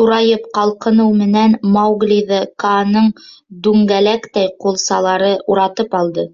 [0.00, 3.08] Турайып ҡалҡыныу менән Мауглиҙы Кааның
[3.66, 6.26] дүңгәләктәй ҡулсалары уратып алды.